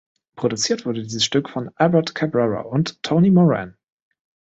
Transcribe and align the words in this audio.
Produziert 0.35 0.87
wurde 0.87 1.03
dieses 1.03 1.23
Stück 1.23 1.47
von 1.47 1.69
Albert 1.75 2.15
Cabrera 2.15 2.61
und 2.61 3.03
Tony 3.03 3.29
Moran. 3.29 3.77